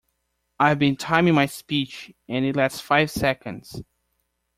[0.59, 3.83] I've been timing my speech, and it lasts five seconds.